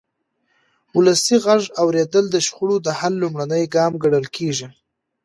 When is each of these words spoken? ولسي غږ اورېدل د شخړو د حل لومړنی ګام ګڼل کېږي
ولسي 0.97 1.35
غږ 1.45 1.63
اورېدل 1.81 2.25
د 2.31 2.35
شخړو 2.45 2.75
د 2.85 2.87
حل 2.99 3.13
لومړنی 3.23 3.63
ګام 3.75 3.93
ګڼل 4.03 4.25
کېږي 4.35 4.67